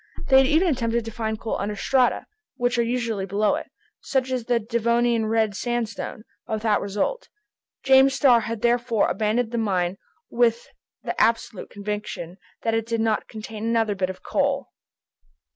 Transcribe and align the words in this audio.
They 0.29 0.39
had 0.39 0.47
even 0.47 0.67
attempted 0.67 1.05
to 1.05 1.11
find 1.11 1.39
coal 1.39 1.59
under 1.59 1.75
strata 1.75 2.25
which 2.55 2.79
are 2.79 2.83
usually 2.83 3.27
below 3.27 3.53
it, 3.53 3.69
such 3.99 4.31
as 4.31 4.45
the 4.45 4.59
Devonian 4.59 5.27
red 5.27 5.55
sandstone, 5.55 6.23
but 6.47 6.53
without 6.53 6.81
result. 6.81 7.29
James 7.83 8.15
Starr 8.15 8.39
had 8.39 8.63
therefore 8.63 9.07
abandoned 9.09 9.51
the 9.51 9.59
mine 9.59 9.99
with 10.31 10.67
the 11.03 11.13
absolute 11.21 11.69
conviction 11.69 12.39
that 12.63 12.73
it 12.73 12.87
did 12.87 12.99
not 12.99 13.27
contain 13.27 13.63
another 13.63 13.93
bit 13.93 14.09
of 14.09 14.23
coal. 14.23 14.69